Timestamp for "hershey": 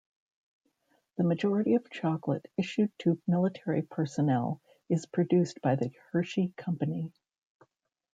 6.11-6.55